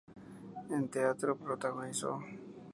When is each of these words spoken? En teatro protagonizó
En 0.77 0.87
teatro 0.87 1.37
protagonizó 1.37 2.19